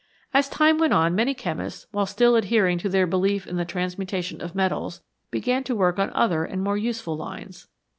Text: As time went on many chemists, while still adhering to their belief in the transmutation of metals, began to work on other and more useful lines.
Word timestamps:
As 0.33 0.49
time 0.49 0.79
went 0.79 0.93
on 0.93 1.13
many 1.13 1.35
chemists, 1.35 1.85
while 1.91 2.07
still 2.07 2.35
adhering 2.35 2.79
to 2.79 2.89
their 2.89 3.05
belief 3.05 3.45
in 3.45 3.57
the 3.57 3.65
transmutation 3.65 4.41
of 4.41 4.55
metals, 4.55 5.01
began 5.29 5.63
to 5.65 5.75
work 5.75 5.99
on 5.99 6.09
other 6.15 6.43
and 6.43 6.63
more 6.63 6.75
useful 6.75 7.15
lines. 7.15 7.67